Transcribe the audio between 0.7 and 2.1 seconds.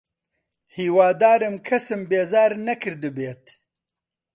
هیوادارم کەسم